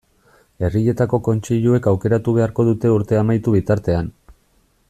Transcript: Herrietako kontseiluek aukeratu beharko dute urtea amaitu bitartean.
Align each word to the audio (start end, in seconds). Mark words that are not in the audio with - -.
Herrietako 0.67 1.19
kontseiluek 1.27 1.91
aukeratu 1.93 2.35
beharko 2.39 2.67
dute 2.71 2.95
urtea 2.97 3.23
amaitu 3.27 3.55
bitartean. 3.61 4.15